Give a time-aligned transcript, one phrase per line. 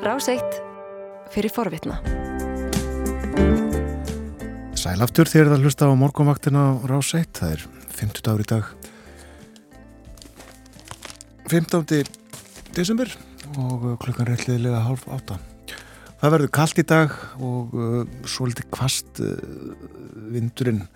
[0.00, 0.54] Ráseitt
[1.28, 1.98] fyrir forvitna.
[4.72, 7.36] Sælaftur þér að hlusta á morgunvaktina á Ráseitt.
[7.36, 7.64] Það er
[7.98, 8.70] 50 dagur í dag.
[11.52, 12.08] 15.
[12.72, 13.12] desember
[13.60, 15.36] og klukkan réttliðilega hálf átta.
[16.22, 19.36] Það verður kallt í dag og uh, svolítið kvast uh,
[20.32, 20.86] vindurinn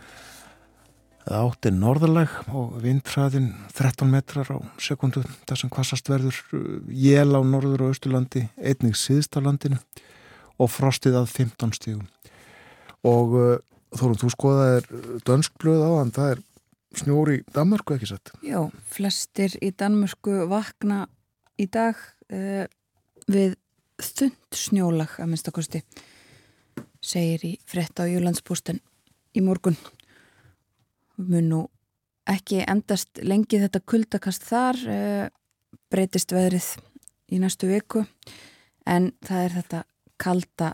[1.24, 6.36] Það átti norðaleg og vindræðin 13 metrar á sekundu þar sem kvassast verður
[6.92, 9.78] jél á norður og austurlandi, einnig síðst á landinu
[10.60, 12.04] og frostið að 15 stígum.
[13.08, 13.56] Og uh,
[13.96, 14.90] þórum þú skoðaðir
[15.24, 16.44] dönskblöð á hann, það er
[17.00, 18.34] snjóri í Danmörku ekki sett?
[18.44, 18.60] Já,
[18.92, 21.06] flestir í Danmörku vakna
[21.56, 21.96] í dag
[22.28, 22.68] uh,
[23.32, 23.56] við
[23.96, 25.84] þund snjólag að minnstakosti,
[27.00, 28.84] segir í frett á Júlandsbústen
[29.32, 29.80] í morgun
[31.16, 31.62] mun nú
[32.30, 35.24] ekki endast lengi þetta kuldakast þar uh,
[35.92, 36.70] breytist veðrið
[37.34, 38.04] í næstu viku
[38.88, 39.82] en það er þetta
[40.20, 40.70] kalda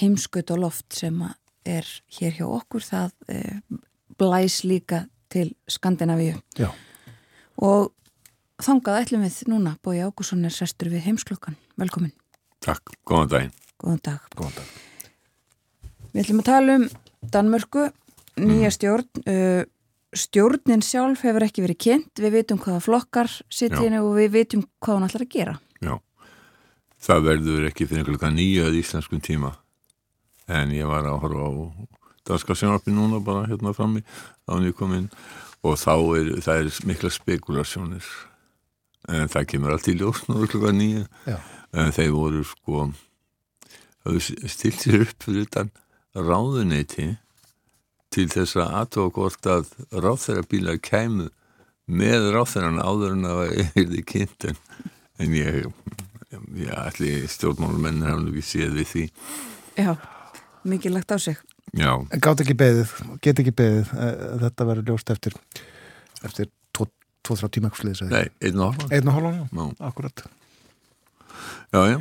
[0.00, 1.18] heimskut og loft sem
[1.64, 3.82] er hér hjá okkur það uh,
[4.18, 6.38] blæs líka til Skandinavíu.
[6.58, 6.70] Já.
[7.58, 7.90] og
[8.62, 12.14] þangað ætlum við núna Bói Ágússon er sestur við heimsklokkan velkomin.
[12.64, 13.54] Takk, góðan daginn.
[13.82, 14.28] Góðan dag.
[14.38, 14.68] Góðan dag.
[16.12, 16.86] Við ætlum að tala um
[17.34, 17.88] Danmörku
[18.40, 19.64] nýja stjórn uh,
[20.18, 24.98] stjórnin sjálf hefur ekki verið kynnt, við veitum hvaða flokkar sittinu og við veitum hvað
[24.98, 25.54] hún ætlar að gera.
[25.84, 25.94] Já,
[27.08, 29.54] það verður ekki fyrir einhverja nýjað íslenskum tíma.
[30.44, 31.52] En ég var að horfa á
[32.24, 34.04] danska sjónarpi núna bara hérna frammi
[34.48, 35.10] á nýkominn
[35.64, 38.06] og þá er það er mikla spekulasjónir
[39.12, 41.04] en það kemur allt í ljós núna klukka nýja
[41.72, 42.86] en þeir voru sko
[44.04, 45.72] það stilt sér upp fyrir þann
[46.16, 47.10] ráðuneyti
[48.14, 51.28] til þess að aðtóa hvort að ráþæra bílar kæmu
[51.84, 54.60] með ráþæran áður en að það er því kynnt en,
[55.20, 55.58] en ég,
[56.60, 59.04] ég allir stjórnmálumennir hafði ekki séð við því.
[59.80, 59.90] Já,
[60.64, 61.40] mikið lagt á sig.
[61.74, 61.90] Já.
[61.98, 63.92] En gátt ekki beðið, get ekki beðið
[64.44, 65.36] þetta verður ljóst eftir
[66.24, 66.50] eftir
[67.24, 67.70] 2-3 tíma
[68.10, 68.90] Nei, einn og hálfan.
[68.92, 70.24] Einn og hálfan, já, akkurat
[71.74, 71.98] Já, já.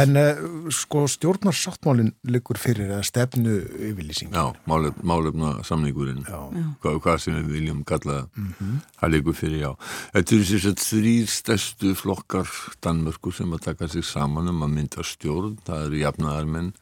[0.00, 3.56] En uh, sko stjórnarsáttmálinn liggur fyrir að stefnu
[3.90, 4.30] yfirlýsing.
[4.34, 8.80] Já, málef, málefna samningurinn, hvað, hvað sem við viljum kalla það, mm -hmm.
[9.00, 9.72] það liggur fyrir, já.
[10.14, 14.74] Þetta eru þess að þrýr stærstu flokkar Danmörku sem að taka sig saman um að
[14.78, 16.72] mynda stjórn, það eru jafnaðarmenn,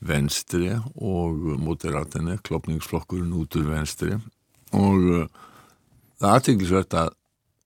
[0.00, 4.16] venstri og moderatinni, klopningsflokkurinn út úr venstri
[4.72, 5.26] og uh,
[6.20, 7.10] það aðteglisvert að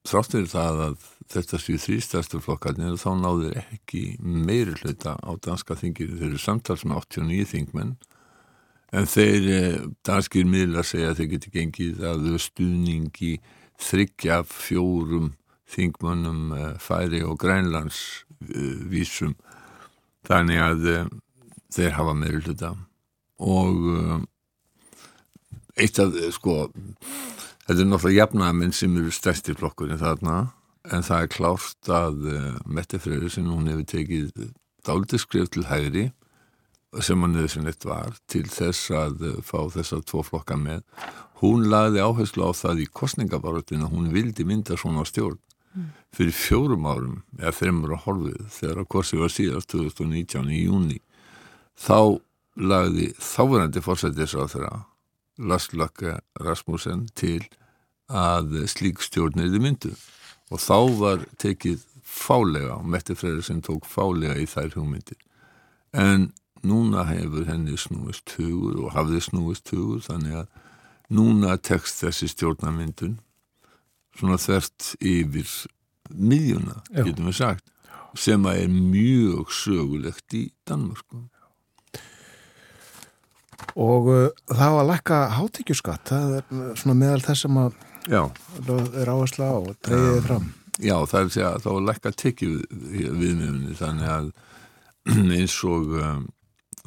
[0.09, 0.97] þráttur það að
[1.33, 6.41] þetta séu þrýstæstu flokkarnir og þá náður ekki meiri hluta á danska þingir þeir eru
[6.43, 7.95] samtals með 89 þingmenn
[8.95, 13.33] en þeir eh, danskir miðla segja að þeir geti gengið að stuðningi
[13.83, 15.33] þryggja fjórum
[15.75, 18.25] þingmönnum eh, færi og grænlands
[18.91, 19.35] vísum.
[20.29, 21.11] Þannig að eh,
[21.75, 22.75] þeir hafa meiri hluta.
[23.43, 24.23] Og
[25.75, 26.69] eitt af sko
[27.67, 30.53] þetta er náttúrulega jafnæminn sem eru stærsti flokkurinn þarna
[30.93, 34.51] en það er klárt að uh, Mette Freyriðsson, hún hefur tekið
[34.85, 36.11] dálítið skrif til hægri
[37.03, 40.85] sem hann nöðsynlegt var til þess að uh, fá þess að tvo flokka með.
[41.41, 45.41] Hún laði áherslu á það í kostningabarotinu að hún vildi mynda svona stjórn
[45.75, 45.89] mm.
[46.15, 51.01] fyrir fjórum árum, eða þreymur og horfið þegar að korsi var síðast 2019 í júni.
[51.75, 52.21] Þá
[52.55, 54.75] lagði þáverandi fórsættis á þeirra
[55.43, 57.41] Laslaka Rasmussen til
[58.07, 59.95] að slík stjórnirði myndu
[60.53, 65.19] og þá var tekið fálega og Mette Freyriðsson tók fálega í þær hugmyndir.
[65.95, 66.33] En
[66.65, 70.51] núna hefur henni snúist hugur og hafði snúist hugur þannig að
[71.15, 73.19] núna tekst þessi stjórnamyndun
[74.15, 75.51] svona þvert yfir
[76.15, 77.71] miðjuna, getum við sagt
[78.15, 81.25] sem að er mjög sögulegt í Danmörku.
[83.75, 86.45] Og uh, það var að lekka hátíkjuskatt það er
[86.79, 87.94] svona meðal þess sem að Já.
[88.11, 90.49] Er áhersla á og treyðið fram.
[90.83, 94.31] Já, það er að segja að þá er lekka tekið við, viðmjöfni þannig að
[95.39, 96.25] eins og um,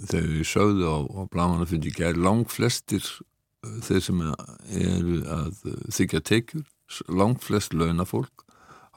[0.02, 5.64] þegar við sögðu á, á blámanna fyrir er langt flestir uh, þeir sem eru að
[5.96, 6.68] þykja tekjur
[7.12, 8.46] langt flest launafólk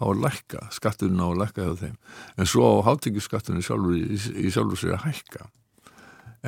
[0.00, 1.96] á að lekka, skatturinn á að lekka hjá þeim.
[2.40, 5.49] En svo á hátekjuskatturinn sjálfur í, í sjálfur sér að hækka.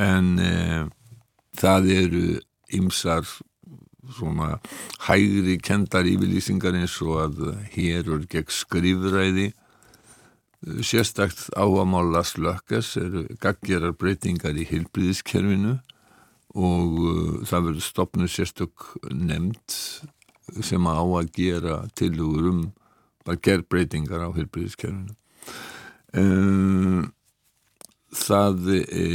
[0.01, 0.53] En e,
[1.61, 2.23] það eru
[2.73, 3.29] ymsar
[4.11, 4.57] svona
[5.07, 7.43] hægri kendar yfirlýsingar eins og að
[7.75, 9.53] hér er gegn skrifræði
[10.83, 15.79] sérstakt áhamála slökkes eru gaggerar breytingar í heilbríðiskerfinu
[16.53, 19.79] og uh, það verður stopnu sérstök nefnd
[20.63, 22.63] sem á að gera tilugur um
[23.27, 25.15] að gera breytingar á heilbríðiskerfinu
[26.19, 27.11] um,
[28.13, 29.07] það e,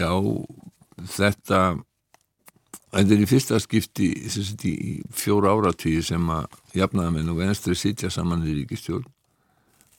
[0.00, 0.10] já
[1.14, 1.60] þetta
[2.90, 4.10] þetta er í fyrsta skipti
[4.70, 9.06] í fjóra áratvíi sem að jafnaðamenn og venstri sitja saman í ríkistjórn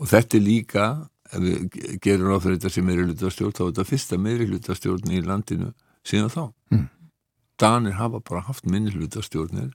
[0.01, 0.87] og þetta er líka
[1.31, 5.13] ef við gerum á fyrir þetta sem meiri hlutastjórn þá er þetta fyrsta meiri hlutastjórn
[5.13, 5.71] í landinu
[6.07, 6.43] síðan þá
[6.73, 6.89] mm.
[7.61, 9.71] Danir hafa bara haft minni hlutastjórnir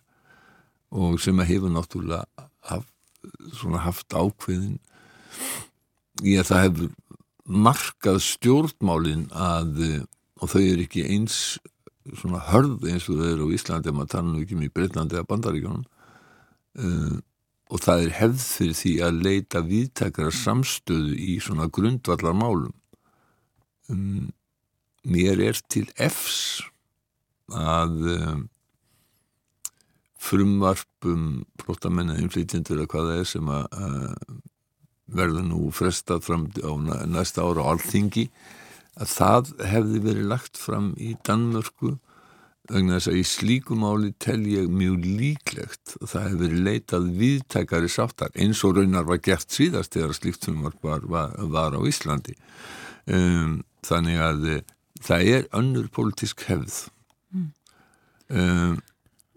[0.97, 2.93] og sem að hefur náttúrulega haft,
[3.87, 4.77] haft ákveðin
[6.25, 6.93] í að það hefur
[7.47, 9.81] markað stjórnmálin að
[10.43, 11.57] og þau eru ekki eins
[12.15, 14.73] svona hörð eins og þau eru á Íslandi ef maður tala nú ekki um í
[14.73, 15.85] Breitlandi eða Bandaríkjónum
[16.83, 17.17] uh,
[17.67, 22.75] og það er hefð fyrir því að leita viðtækara samstöðu í svona grundvallar málum
[23.91, 24.29] um,
[25.07, 26.63] mér er til efs
[27.55, 28.45] að um,
[30.27, 34.39] frumvarpum flótamennar innflýtjendur eða hvað það er sem að uh,
[35.17, 36.73] verður nú frestað fram á
[37.07, 38.27] næsta ára á alþingi
[38.97, 41.97] að það hefði verið lagt fram í Danmörku
[42.71, 47.09] vegna þess að í slíku máli tel ég mjög líklegt að það hefði verið leitað
[47.21, 51.81] viðtækari sáttar eins og raunar var gert síðast þegar slíkt frumvarp var, var, var á
[51.87, 52.35] Íslandi.
[53.07, 54.61] Um, þannig að uh,
[55.07, 56.87] það er önnur politísk hefð.
[57.31, 57.51] Mm.
[58.35, 58.79] um,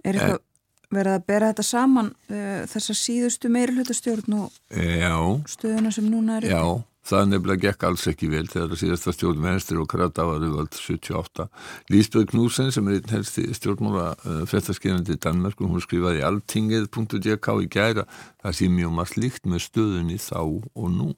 [0.08, 0.46] Er eitthvað
[0.90, 5.14] verið að bera þetta saman uh, þessar síðustu meirulhutastjórn og já,
[5.52, 6.64] stöðuna sem núna er Já,
[7.10, 10.78] það nefnilega gekk alls ekki vel þegar það síðasta stjórn venstri og krata var auðvald
[10.78, 11.48] 78.
[11.94, 17.56] Lísbjörg Knúsen sem er einn helsti stjórnmóla uh, frettaskerandi í Danmark og hún skrifaði alltingið.dk
[17.66, 18.06] í gæra
[18.44, 21.14] það sé mjög margt líkt með stöðunni þá og nú.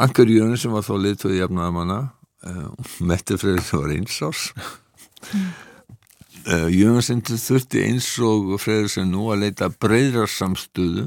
[0.00, 1.98] Ankar Jönu sem var þá leiðtöði jafnaðamanna
[2.48, 4.48] uh, Mette Freyður var eins ás
[6.42, 11.04] Uh, Jöfnsendur þurfti eins og Freyðursen nú að leita breyðrar samstöðu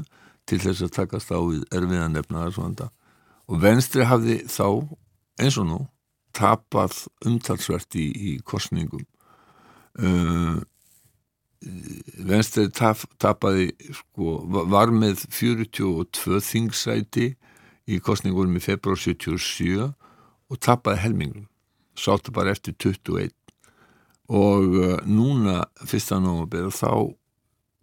[0.48, 2.86] til þess að takast á við erfiðan efnaðarsvanda
[3.46, 4.66] og venstri hafði þá
[5.42, 5.82] eins og nú
[6.36, 9.04] tapað umtalsvert í, í kostningum
[10.02, 10.58] uh,
[12.26, 17.30] venstri tap, tapaði sko, var með 42 þingsæti
[17.86, 21.48] í kostningunum í februar 77 og tapaði helmingum
[21.96, 23.32] sáttu bara eftir 21
[24.36, 27.14] og uh, núna fyrsta nógumber þá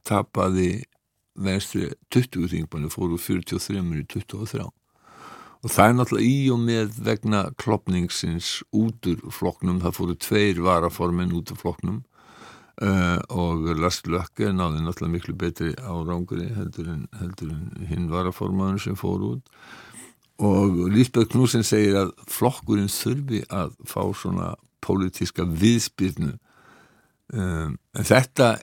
[0.05, 0.83] tapaði
[1.33, 4.69] venstri 20 þingmanni fóru 43 í 23
[5.63, 10.59] og það er náttúrulega í og með vegna klopningsins út úr floknum, það fóru tveir
[10.63, 12.01] varaformin út úr floknum
[12.83, 18.83] uh, og Lars Lökke náði náttúrulega miklu betri árangri heldur en, heldur en hinn varaformaður
[18.87, 19.55] sem fóru út.
[20.43, 26.33] Og Lísbjörg Knúsin segir að flokkurinn þurfi að fá svona pólitíska viðspilnu
[27.31, 28.57] um, en þetta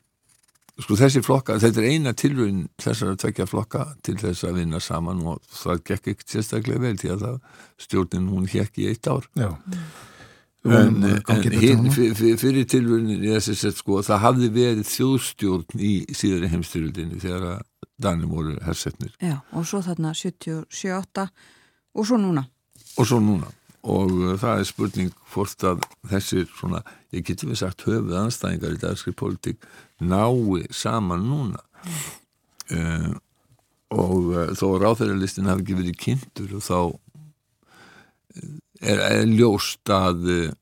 [0.85, 4.81] sko þessi flokka, þetta er eina tilröðin þessar að tvekja flokka til þess að vinna
[4.83, 7.41] saman og það gekk ekkert sérstaklega vel til að það,
[7.87, 9.29] stjórnin hún hekk í eitt ár.
[9.39, 9.51] Já.
[10.61, 16.51] En, en hin, fyrir tilvörin í þessi sett sko það hafði verið þjóðstjórn í síðari
[16.53, 17.63] heimstyrildinni þegar að
[18.01, 19.13] Danum voru hersetnir.
[19.21, 21.27] Já og svo þarna 77-8
[21.93, 22.47] og svo núna.
[22.97, 23.51] Og svo núna
[23.87, 26.83] og uh, það er spurning hvort að þessir svona,
[27.15, 29.67] ég geti við sagt höfuð anstæðingar í dagskri politík
[30.01, 31.63] nái saman núna.
[32.71, 33.17] Uh,
[33.91, 38.51] og uh, þó ráþærilistin hafi ekki verið kynntur og þá uh,
[38.81, 40.53] er, er ljóst að uh,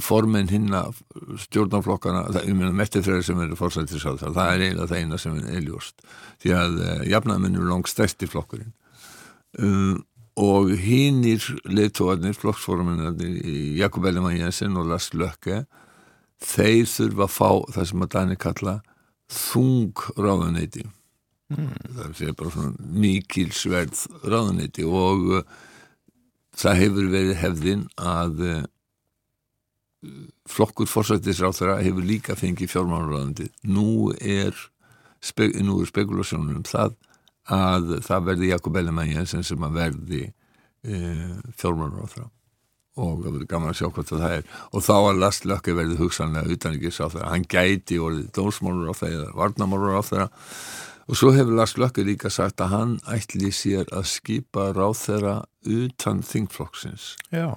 [0.00, 0.86] formen hinna
[1.44, 6.04] stjórnarflokkana, það er meðtefræðir sem eru fórsættisáð það er eiginlega það eina sem er ljóst.
[6.42, 8.72] Því að uh, jafnaminn eru langt stærsti flokkurinn.
[9.60, 10.04] Um
[10.36, 15.64] og hinnir leittóarnir, flokksforminarnir Jakob Ellemann Jensen og Lars Lökke
[16.42, 18.76] þeir þurfa að fá það sem að Dani kalla
[19.32, 20.84] þung ráðaneyti
[21.52, 21.72] mm.
[21.96, 25.46] það sé bara svona mikil sverð ráðaneyti og uh,
[26.56, 28.62] það hefur verið hefðin að uh,
[30.46, 34.52] flokkur fórsættisráþara hefur líka fengið fjármálaráðandi nú er,
[35.24, 36.94] spe, nú er spekulasjónum um það
[37.52, 40.96] að það verði Jakob Ellemann sem að verði e,
[41.58, 42.32] fjármjörnur á það
[42.96, 44.44] og það verður gaman að sjá hvort það er.
[44.72, 48.88] Og þá að Lars Lökke verði hugsanlega utan ekki sá það, hann gæti orðið dómsmálur
[48.88, 50.26] á eða varnamálur á það
[51.06, 55.36] og svo hefur Lars Lökke líka sagt að hann ætli sér að skipa ráð þeirra
[55.76, 57.12] utan þingflokksins.
[57.30, 57.50] Já.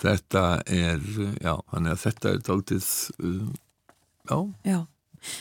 [0.00, 1.02] Þetta er,
[1.42, 2.86] já, þannig að þetta er daldið,
[3.20, 3.50] um,
[4.30, 4.38] já.
[4.70, 4.78] Já,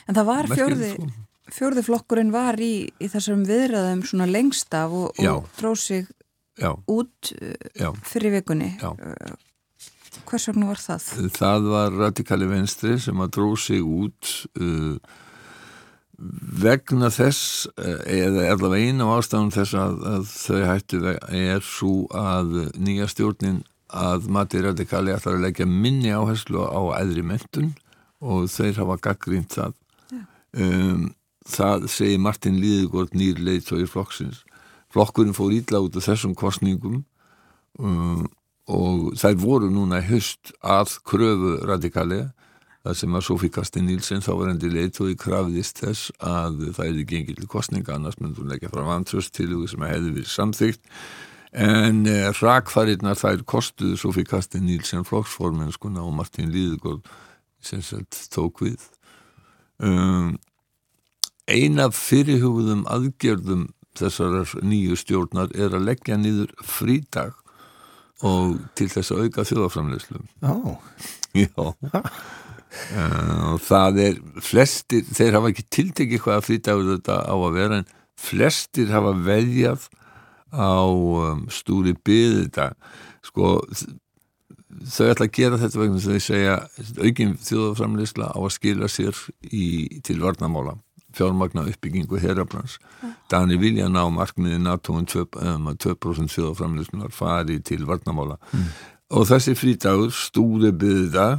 [0.10, 5.22] en það var fjörði, sko fjörðuflokkurinn var í, í þessum viðræðum svona lengst af og,
[5.24, 6.10] og tróð sig
[6.60, 6.74] Já.
[6.88, 7.90] út uh, Já.
[8.04, 8.92] fyrir vikunni Já.
[8.94, 9.38] Uh,
[10.30, 11.08] hvers vegna var það?
[11.38, 15.00] Það var radikali venstri sem að tróð sig út uh,
[16.20, 21.00] vegna þess eh, eða allavega eina af ástafun þess að, að þau hættu
[21.40, 27.24] er svo að nýja stjórnin að Matti Radikali ætlar að leggja minni áherslu á æðri
[27.26, 27.72] mentun
[28.20, 29.78] og þeir hafa gaggrínt það
[30.60, 31.08] um,
[31.50, 33.40] það segir Martin Líðegård nýr
[33.84, 34.44] í flokksins.
[34.94, 37.04] Flokkurinn fór ídla út af þessum kostningum
[37.78, 38.26] um,
[38.70, 42.24] og þær voru núna höst að kröfu Radikali
[42.86, 44.70] það sem að Sofí Kastin Nílsen þá var endi
[45.12, 49.34] í krafðist þess að það er ekki engil kostninga annars myndum við leggja frá vantröst
[49.36, 50.94] til því sem hefði verið samþygt
[51.52, 57.10] en eh, rakfarirnar þær kostuðu Sofí Kastin Nílsen flokksformennskuna og Martin Líðegård
[57.60, 58.80] sem sett tók við.
[59.80, 60.38] Um,
[61.50, 67.34] eina fyrirhugðum aðgerðum þessar nýju stjórnar er að leggja nýður frídag
[68.26, 70.54] og til þess að auka þjóðaframleyslu Já.
[71.38, 71.66] Já
[72.70, 77.88] og það er flestir, þeir hafa ekki tiltekið hvaða frítagur þetta á að vera en
[78.20, 79.88] flestir hafa veðjað
[80.54, 82.68] á um, stúri byggði þetta
[83.26, 83.56] sko
[84.90, 86.56] þau ætla að gera þetta vegna þau segja
[87.02, 89.18] aukinn þjóðaframleysla á að skila sér
[89.50, 89.66] í,
[90.06, 90.78] til varnamála
[91.16, 92.78] fjármagna uppbyggingu herrabrans
[93.32, 98.68] Dani vilja ná markmiði NATO um 2%, 2 þjóðaframleyslunar fari til varnamála mm.
[99.18, 101.30] og þessi frítagur stúri byggði þetta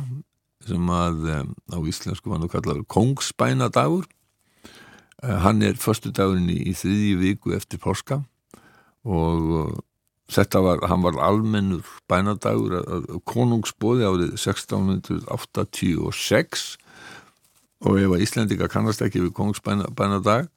[0.70, 1.16] sem að
[1.72, 4.04] á íslensku var nú kallar kongsbænadagur
[5.22, 8.16] eh, hann er förstu dagurinn í, í þriðji viku eftir porska
[9.04, 9.80] og
[10.30, 16.78] þetta var, hann var almennur bænadagur að konungsbóði árið 1686
[17.80, 20.49] og ef að Íslandika kannast ekki við kongsbænadag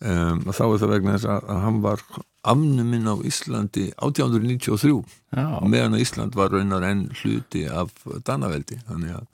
[0.00, 2.04] um, þá er það vegna þess að, hann var
[2.46, 4.94] afnuminn á Íslandi 1893
[5.36, 5.46] já.
[5.66, 7.92] meðan Ísland var raunar enn hluti af
[8.26, 9.26] Danaveldi þannig að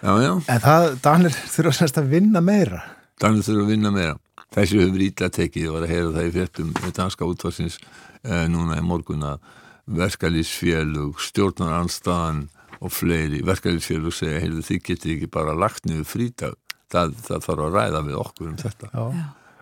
[0.00, 0.32] já, já.
[0.48, 2.82] En það, Danir þurfa semst að vinna meira
[3.20, 4.18] Danir þurfa að vinna meira
[4.54, 7.76] þessi hefur ítla tekið og var að heyra það í fjöldum danska útvarsins
[8.24, 9.44] eh, núna í morgun að
[9.90, 12.48] verkalýsfélug stjórnaranstaðan
[12.80, 16.56] og fleiri verkalýsfélug segja heyrðu þið getur ekki bara lagt niður frítag.
[16.90, 18.90] Það, það þarf að ræða við okkur um þetta.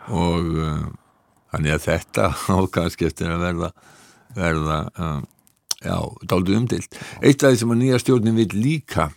[0.08, 0.86] Og uh,
[1.52, 3.70] Þannig að þetta á kannski eftir að verða,
[4.36, 5.22] verða um,
[5.80, 5.96] já,
[6.28, 6.98] dáldu umdilt.
[7.22, 9.08] Eitt af því sem að nýja stjórnin vil líka,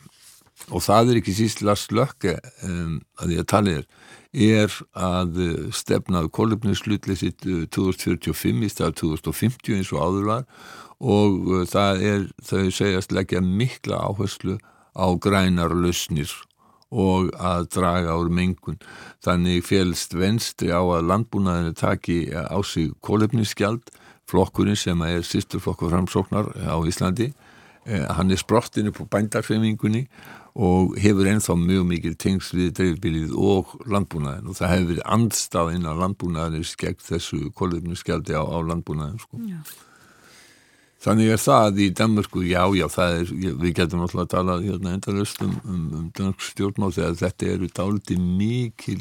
[0.71, 3.87] og það er ekki síst Lars Lökke um, að því að tala er,
[4.31, 5.39] er að
[5.75, 10.45] stefnaðu kolumnislutli 2045 í stað 2050 eins og áður var
[11.01, 14.59] og uh, það er, þau segjast leggja mikla áherslu
[14.93, 16.31] á grænar lausnir
[16.91, 18.75] og að draga úr mengun.
[19.23, 23.87] Þannig félst venstri á að landbúnaðinu taki á sig kólefniskjald,
[24.27, 27.31] flokkurinn sem er sýsturflokkur framsóknar á Íslandi.
[27.87, 30.03] Eh, hann er sprottinu på bændarfemingunni
[30.55, 35.87] og hefur ennþá mjög mikil tengs við dreifbilið og landbúnaðin og það hefur verið andstafinn
[35.87, 39.39] að landbúnaðin er skeggt þessu kólefniskjaldi á, á landbúnaðin sko.
[41.01, 45.41] Þannig er það í Danmörku, já, já, er, við getum alltaf að tala hérna endalust
[45.41, 48.99] um, um, um dansk stjórnmál þegar þetta eru dáliti mikil,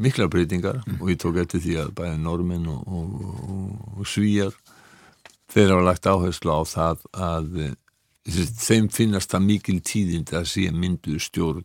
[0.00, 1.02] mikla breytingar mm.
[1.02, 4.56] og ég tók eftir því að bæði normin og, og, og, og svíjar
[5.52, 7.60] þeir hafa lagt áherslu á það að
[8.28, 11.64] þeim finnast það mikil tíðind að sé myndu stjórn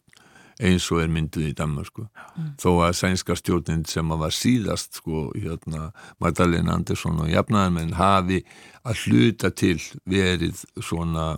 [0.63, 2.51] eins og er mynduð í Danmarku mm.
[2.61, 5.89] þó að sænska stjórnin sem að var síðast sko hérna
[6.21, 8.43] Magdalena Andersson og Jafnæðarmenn hafi
[8.85, 9.79] að hluta til
[10.09, 11.33] verið svona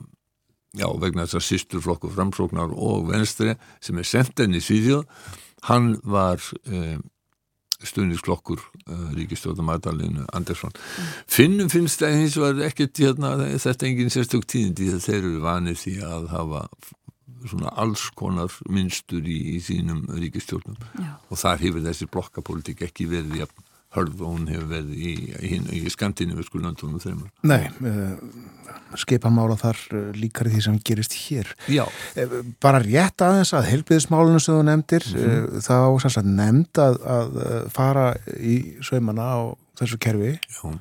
[0.75, 5.05] já vegna þess að sýsturflokku framsóknar og venstri sem er sendenni Svíðjóð
[5.69, 6.99] hann var eh,
[7.83, 11.15] stundisklokkur uh, ríkistjóðan Magdalena Andersson mm.
[11.37, 15.41] finnum finnst það eins og er ekkert hérna, þetta enginn sérstök tíðindi þegar þeir eru
[15.45, 16.67] vanið því að hafa
[17.45, 21.11] svona alls konar minnstur í, í sínum ríkistjórnum Já.
[21.29, 23.49] og þar hefur þessi blokkapólitík ekki verið ja,
[23.95, 27.29] hörð og hún hefur verið í, í, í skandinavisku landunum þeimur.
[27.47, 28.15] Nei, uh,
[28.99, 31.51] skipamála þar uh, líkar því sem gerist hér.
[31.71, 31.85] Já.
[32.15, 36.97] Uh, bara rétt aðeins að helbiðismálunum sem þú nefndir, mm þá sanns að nefnd að,
[37.15, 37.37] að
[37.73, 39.39] fara í sögmana á
[39.79, 40.35] þessu kerfi.
[40.35, 40.75] Já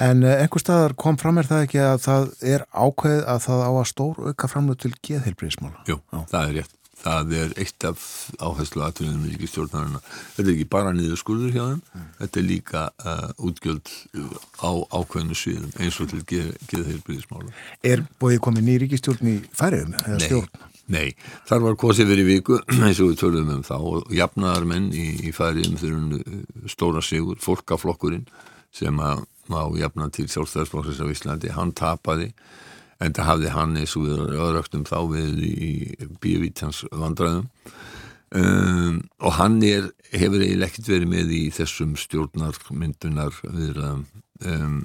[0.00, 3.64] En eh, einhver staðar kom fram er það ekki að það er ákveð að það
[3.64, 5.84] á að stór auka framlöð til geðheilbríðismála?
[5.90, 6.20] Jú, Já.
[6.32, 6.73] það er rétt.
[7.04, 8.04] Það er eitt af
[8.40, 10.00] áherslu aðtunum ríkistjórnarina.
[10.34, 12.06] Þetta er ekki bara niður skurður hjá þeim, mm.
[12.20, 13.90] þetta er líka uh, útgjöld
[14.64, 17.52] á ákveðinu sviðum eins og til geð, geðheilbríðismála.
[17.84, 20.72] Er bóðið komið nýjir ríkistjórn í færiðum Nei.
[20.84, 21.14] Nei,
[21.48, 25.06] þar var kosið verið viku eins og við töluðum um þá og jafnaðar menn í,
[25.28, 28.26] í færiðum fyrir stóra sigur, fólkaflokkurinn
[28.74, 32.32] sem að á jafna til sjálfstæðarsflóksins á Íslandi, hann tapaði
[33.04, 35.72] en það hafði hann eins og við öðröktum þá við í
[36.22, 37.50] bíovítans vandræðum.
[38.34, 44.80] Um, og hann er, hefur eiginlega ekkert verið með í þessum stjórnarmyndunar við um,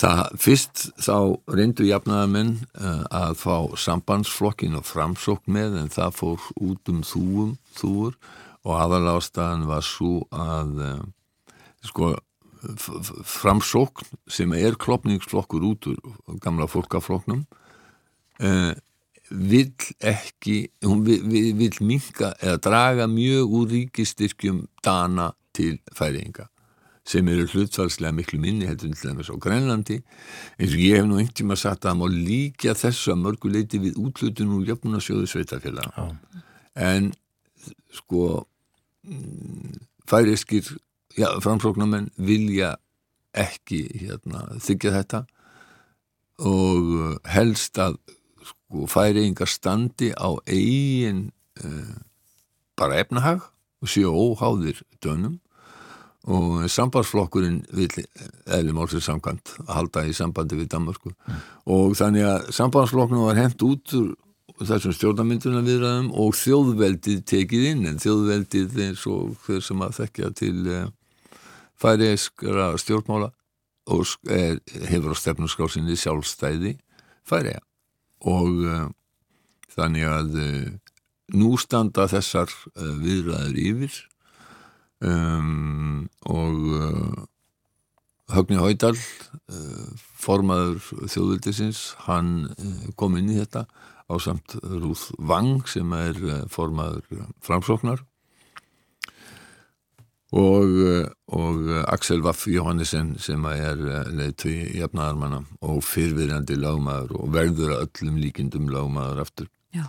[0.00, 6.50] það fyrst þá reyndu jafnaðamenn uh, að fá sambandsflokkin og framsókn með en það fór
[6.58, 8.18] út um þúum þúur
[8.66, 10.98] og aðalástaðan var svo að uh,
[11.86, 12.14] sko
[13.24, 15.98] framsókn sem er klopningsflokkur út úr
[16.42, 17.44] gamla fólkafloknum
[18.44, 18.72] uh,
[19.30, 26.50] vill ekki hún vill, vill minka eða draga mjög úr ríkistyrkjum dana til færinga
[27.10, 29.96] sem eru hlutfalslega miklu minni heldur til þess á Grænlandi.
[30.60, 33.80] Eins og ég hef nú einhvern tíma sagt að það má líka þessu að mörguleiti
[33.82, 35.96] við útlutun úr jöfnunarsjóðu sveitafélag
[36.78, 37.10] en
[37.96, 38.44] sko
[39.08, 40.68] mm, færiskir
[41.16, 42.76] framsóknarmenn vilja
[43.36, 45.24] ekki hérna, þykja þetta
[46.40, 47.98] og helst að
[48.46, 51.28] sko, færiðingar standi á eigin
[51.62, 51.98] uh,
[52.80, 53.44] bara efnahag
[53.80, 55.38] og séu óháðir dönum
[56.30, 57.88] og sambandsflokkurinn vil
[58.52, 61.38] eðlum álsið samkant að halda í sambandi við Danmarku mm.
[61.72, 64.10] og þannig að sambandsflokknum var hendt út úr
[64.60, 70.32] þessum stjórnamynduna viðræðum og þjóðveldið tekið inn en þjóðveldið eins og þeir sem að þekkja
[70.36, 70.56] til
[71.80, 73.30] færiðskara stjórnmála
[73.90, 74.60] og er,
[74.90, 76.76] hefur á stefnuskásinni sjálfstæði
[77.26, 77.62] færiða
[78.28, 78.86] og uh,
[79.72, 80.70] þannig að uh,
[81.40, 84.00] nú standa þessar uh, viðræður yfir.
[85.00, 87.24] Um, og
[88.30, 88.92] Högni Hóidal
[90.20, 92.50] formaður þjóðvildisins hann
[93.00, 93.64] kom inn í þetta
[94.12, 96.20] á samt Rúð Vang sem er
[96.52, 98.04] formaður framsóknar
[100.30, 100.76] og,
[101.34, 107.74] og Axel Vaff Jóhannesson sem er eh, leiðtu í jafnaðarmanna og fyrfirandi lágmaður og verður
[107.80, 109.50] öllum líkindum lágmaður aftur.
[109.74, 109.88] Já.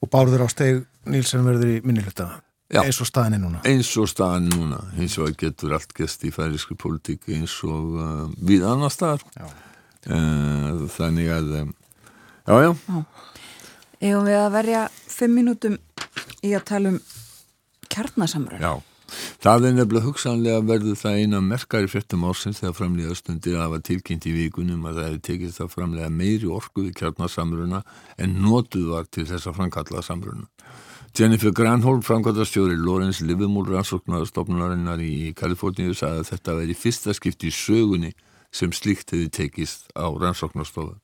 [0.00, 2.30] Og bárður á steg Nílsen verður í minnilöta
[2.72, 3.60] eins og staðinni núna?
[3.68, 8.24] Eins og staðinni núna, eins og getur allt gest í færiskri politík eins og uh,
[8.40, 9.24] við annar staðar.
[10.04, 11.74] Uh, þannig að, um,
[12.48, 12.72] já, já.
[12.88, 13.04] já.
[14.04, 15.78] Eða við að verja fimm mínútum
[16.44, 16.98] í að tala um
[17.92, 18.64] kjarnasamröð.
[18.64, 18.93] Já.
[19.44, 23.80] Það er nefnilega hugsanlega verður það eina merkari fjöttum ársins þegar framlega stundir að hafa
[23.90, 27.82] tilkynnt í vikunum að það hefur tekið það framlega meiri orku við kjarnasamruna
[28.18, 30.48] en notuð var til þess að framkalla samruna.
[31.14, 37.52] Jennifer Granholm, framkvæmastjóri Lorenz Livermore rannsóknarstofnunarinnar í Kaliforníu sagði að þetta veri fyrsta skipt í
[37.54, 38.10] sögunni
[38.50, 40.96] sem slíkt hefði tekist á rannsóknarstofu.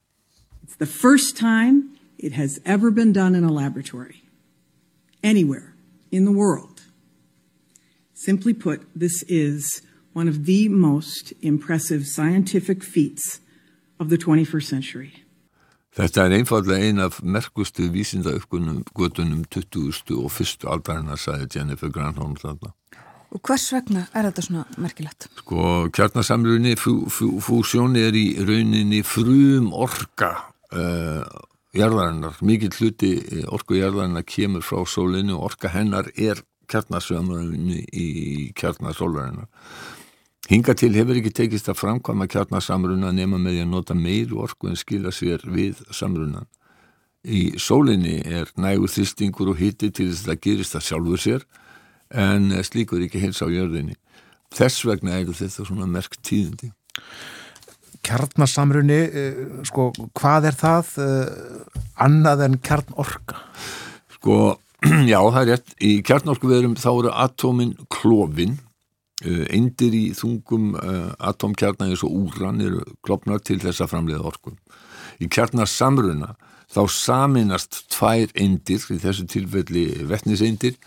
[0.65, 4.23] It's the first time it has ever been done in a laboratory
[5.23, 5.75] anywhere
[6.11, 6.70] in the world
[8.21, 9.81] Simply put, this is
[10.13, 13.41] one of the most impressive scientific feats
[13.99, 15.13] of the 21st century.
[15.97, 20.19] Þetta er einfallega ein af merkustu vísinda uppgötunum 20.
[20.21, 20.67] og 1.
[20.69, 22.75] aldarinnar, sagði Jennifer Granholm þarna.
[23.33, 25.31] Og hvers vegna er þetta svona merkilegt?
[25.41, 30.35] Sko, kjarnasamlunni, fúsjón er í rauninni frum orka
[30.77, 31.25] uh,
[31.73, 32.37] jarðarinnar.
[32.45, 33.13] Mikið hluti
[33.49, 38.09] orku jarðarinnar kemur frá sólinu og orka hennar er kjarnasamrunni í
[38.59, 39.49] kjarnasólarinnar.
[40.51, 44.79] Hinga til hefur ekki tekist að framkvæma kjarnasamruna nema með að nota meir orku en
[44.79, 46.49] skila sér við samrunan.
[47.23, 51.45] Í sólinni er nægur þýstingur og hitti til þess að það gerist það sjálfur sér
[52.11, 53.95] en slíkur ekki heils á jörðinni.
[54.51, 56.73] Þess vegna er þetta svona merkt tíðindi.
[58.03, 63.45] Kjarnasamrunni, eh, sko, hvað er það eh, annað en kjarnorka?
[64.17, 64.57] Sko,
[65.13, 65.73] Já, það er rétt.
[65.85, 68.59] Í kjarnorkuveðurum þá eru atómin klófin
[69.21, 70.71] eindir í þungum
[71.21, 74.55] atómkjarnar eins og úran eru klopnar til þess að framleiða orku.
[75.21, 76.33] Í kjarnarsamruna
[76.71, 80.79] þá saminast tvær eindir, í þessu tilfelli vettniseindir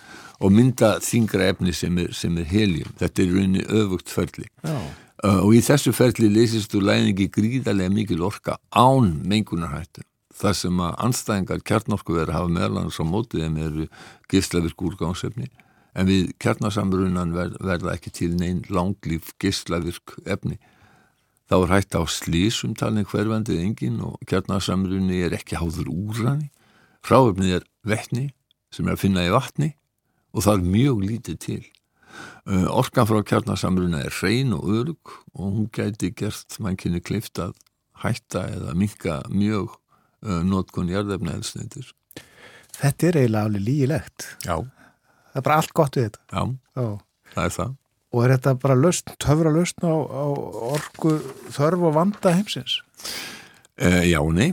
[0.44, 2.94] og mynda þingra efni sem er, sem er helium.
[3.00, 4.48] Þetta er rauninni öfugt ferli.
[4.66, 10.04] Uh, og í þessu ferli leysist úr læningi gríðarlega mikil orka án mengunarhættu
[10.34, 13.88] það sem að anstæðingar kjarnorkuverð hafa meðlans á mótið en eru
[14.32, 15.50] gíslavirk úrgáðsefni
[15.94, 20.58] en við kjarnasamrunan ver, verða ekki til neinn langlýf gíslavirk efni.
[21.50, 26.50] Þá er hægt á slísumtalni hverfandið engin og kjarnasamrunni er ekki háður úrrani
[27.04, 28.30] fráöfnið er vettni
[28.74, 29.74] sem er að finna í vatni
[30.34, 31.62] og það er mjög lítið til.
[32.74, 37.54] Orkan frá kjarnasamruna er hrein og örug og hún gæti gert mann kynni kleift að
[38.02, 39.83] hætta eða minka mjög Uh,
[40.48, 41.92] notkun jarðefna elsneitir.
[42.80, 44.28] Þetta er eiginlega alveg lígilegt.
[44.46, 44.56] Já.
[45.34, 46.22] Það er bara allt gott við þetta.
[46.32, 46.44] Já,
[46.80, 46.88] Já.
[47.34, 47.74] það er það.
[48.14, 50.26] Og er þetta bara löst, töfra löst á, á
[50.74, 51.16] orgu
[51.56, 52.76] þörf og vanda heimsins?
[53.82, 54.52] Uh, já, nei.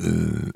[0.00, 0.50] Uh,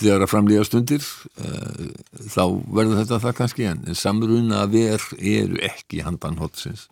[0.00, 1.90] þegar að framlýja stundir uh,
[2.30, 6.86] þá verður þetta það kannski en samruna ver eru ekki handan hotsins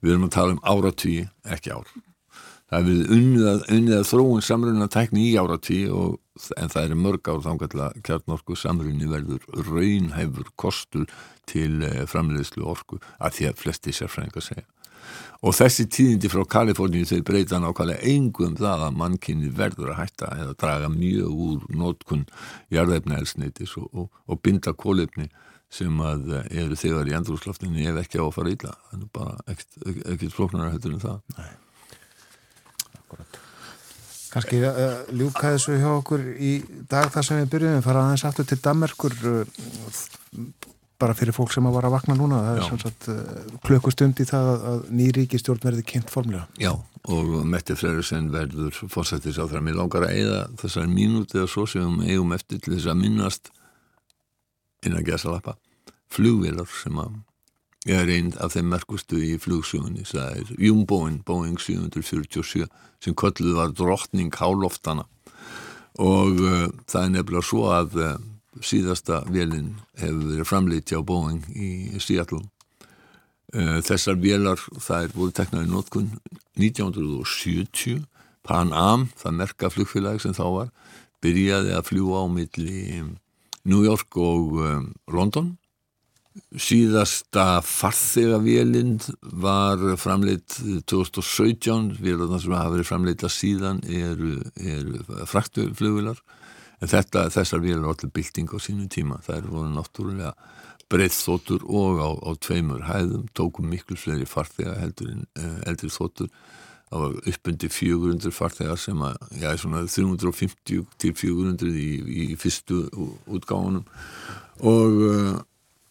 [0.00, 1.88] við erum að tala um áratví, ekki ár
[2.70, 7.42] það er unnið unnið að þróun samruna tækni í áratví en það er mörg ár
[7.44, 11.08] þangarlega kjarnorku samrunni verður raunhæfur kostur
[11.50, 14.66] til uh, framleiðslu orku að því að flesti sérfræðingar segja.
[15.40, 20.28] Og þessi tíðindi frá Kaliforníu þeir breyta nákvæmlega engum það að mannkynni verður að hætta
[20.36, 22.26] eða draga mjög úr nótkun
[22.70, 25.30] jarðefnaelsneitis og, og, og binda kólefni
[25.72, 28.76] sem að eru þegar í endurúslaftinni ef ekki á að fara illa.
[28.90, 31.18] Það er bara ekkert floknara hættur en það.
[31.40, 31.50] Nei
[34.30, 36.56] Kanski uh, ljúka þessu hjá okkur í
[36.90, 37.86] dag þar sem við byrjuðum.
[37.86, 39.40] Fara aðeins aftur til Dammerkur uh,
[41.00, 42.42] bara fyrir fólk sem að vara að vakna núna.
[42.46, 46.44] Það er svona uh, klökkustund í það að nýríkistjórn verði kynnt formlega.
[46.60, 46.74] Já,
[47.10, 51.50] og Mette Freyrusen verður fórsættis á það að mér langar að eigða þessar mínútið og
[51.54, 53.50] svo sem við eigum eftir til þess að minnast
[54.86, 55.56] innan gesalappa
[56.10, 57.18] flugvelar sem að
[57.88, 62.66] er einn af þeim merkustu í flugsjóðunni það er Jumboin, Boeing 747
[63.00, 65.06] sem kölluð var drottning háloftana
[66.00, 68.14] og uh, það er nefnilega svo að uh,
[68.60, 72.44] síðasta velin hefur verið framleiti á Boeing í Seattle.
[73.54, 76.12] Uh, þessar velar það er voru teknar í nótkun
[76.60, 78.04] 1970
[78.46, 80.70] Pan Am, það merka flugfélag sem þá var
[81.24, 83.02] byrjaði að fljúa á milli
[83.68, 85.56] New York og um, London
[86.56, 88.98] síðasta farþegavélinn
[89.42, 90.58] var framleitt
[90.90, 96.20] 2017 vélarna sem hafa verið framleita síðan eru, eru fraktuflugvilar
[96.80, 100.32] en þetta, þessar vélar er allir bylting á sínum tíma, það eru voru náttúrulega
[100.90, 105.92] breytt þóttur og á, á tveimur hæðum, tókum miklu fleiri farþega heldur en uh, eldri
[105.92, 106.32] þóttur
[106.90, 111.90] það var uppundi 400 farþegar sem að, já, svona 350 til 400 í,
[112.24, 112.82] í fyrstu
[113.30, 113.86] útgáðunum
[114.66, 115.36] og uh,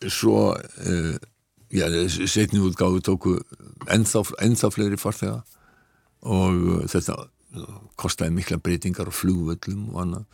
[0.08, 1.16] svo uh,
[1.72, 1.86] já,
[2.28, 3.36] setni útgáðu tóku
[3.92, 5.42] ennþá, ennþá fleiri farþega
[6.30, 7.18] og þetta
[8.00, 10.26] kostiði mikla breytingar á flugvöllum og annað.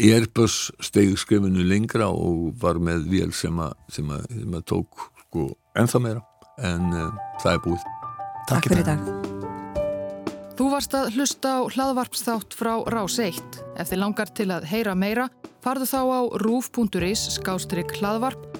[0.00, 5.08] Airbus steg skrifinu lengra og var með vél sem að, sem að, sem að tók
[5.26, 6.22] sko ennþá meira
[6.60, 7.10] en uh,
[7.42, 7.84] það er búið.
[7.84, 9.10] Takk, Takk fyrir dag.
[10.60, 14.92] Þú varst að hlusta á hlaðvarpsþátt frá Rás 1 Ef þið langar til að heyra
[14.92, 15.30] meira
[15.64, 18.59] farðu þá á rúf.is skástrygg hlaðvarp